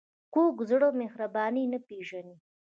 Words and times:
کوږ 0.33 0.55
زړه 0.69 0.89
مهرباني 1.01 1.63
نه 1.71 1.79
پېژني 1.87 2.35